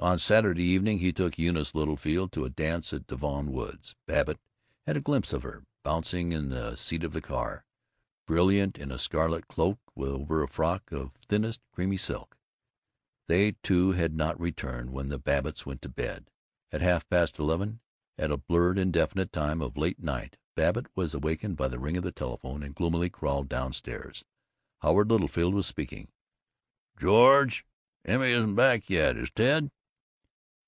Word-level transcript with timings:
On 0.00 0.16
Saturday 0.16 0.62
evening 0.62 1.00
he 1.00 1.12
took 1.12 1.36
Eunice 1.40 1.74
Littlefield 1.74 2.30
to 2.30 2.44
a 2.44 2.50
dance 2.50 2.92
at 2.92 3.08
Devon 3.08 3.50
Woods. 3.50 3.96
Babbitt 4.06 4.38
had 4.86 4.96
a 4.96 5.00
glimpse 5.00 5.32
of 5.32 5.42
her, 5.42 5.64
bouncing 5.82 6.30
in 6.30 6.50
the 6.50 6.76
seat 6.76 7.02
of 7.02 7.12
the 7.12 7.20
car, 7.20 7.64
brilliant 8.24 8.78
in 8.78 8.92
a 8.92 8.98
scarlet 9.00 9.48
cloak 9.48 9.80
over 9.96 10.40
a 10.40 10.46
frock 10.46 10.92
of 10.92 11.10
thinnest 11.26 11.60
creamy 11.72 11.96
silk. 11.96 12.36
They 13.26 13.56
two 13.64 13.90
had 13.90 14.14
not 14.14 14.38
returned 14.38 14.90
when 14.90 15.08
the 15.08 15.18
Babbitts 15.18 15.66
went 15.66 15.82
to 15.82 15.88
bed, 15.88 16.30
at 16.70 16.80
half 16.80 17.08
past 17.08 17.40
eleven. 17.40 17.80
At 18.16 18.30
a 18.30 18.36
blurred 18.36 18.78
indefinite 18.78 19.32
time 19.32 19.60
of 19.60 19.76
late 19.76 19.98
night 20.00 20.36
Babbitt 20.54 20.86
was 20.94 21.12
awakened 21.12 21.56
by 21.56 21.66
the 21.66 21.80
ring 21.80 21.96
of 21.96 22.04
the 22.04 22.12
telephone 22.12 22.62
and 22.62 22.72
gloomily 22.72 23.10
crawled 23.10 23.48
down 23.48 23.72
stairs. 23.72 24.24
Howard 24.80 25.10
Littlefield 25.10 25.54
was 25.54 25.66
speaking: 25.66 26.06
"George, 26.96 27.66
Euny 28.06 28.30
isn't 28.30 28.54
back 28.54 28.88
yet. 28.88 29.16
Is 29.16 29.32
Ted?" 29.32 29.72